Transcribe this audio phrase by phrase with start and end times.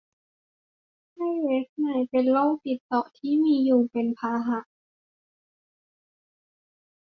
[1.13, 4.59] ไข้เวสต์ไนล์เป็นโรคติดต่อที่มียุงเป็นพาหะ